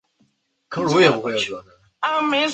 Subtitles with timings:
[0.01, 1.61] 近几年真的都是吹泡
[2.01, 2.49] 泡元年